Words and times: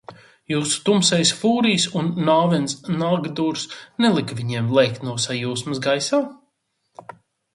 Jūsu 0.51 0.77
Tumsejs 0.85 1.33
Fūrijs 1.41 1.83
un 1.99 2.07
Nāvens 2.29 2.73
Nagdurs 3.01 3.65
nelika 4.05 4.37
viņiem 4.39 4.71
lēkt 4.79 5.05
no 5.09 5.13
sajūsmas 5.29 5.83
gaisā? 5.87 6.23